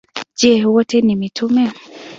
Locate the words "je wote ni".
0.35-1.15